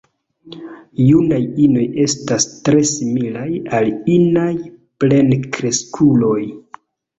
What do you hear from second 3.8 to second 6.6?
al inaj plenkreskuloj.